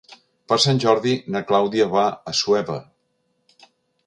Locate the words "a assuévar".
2.07-2.79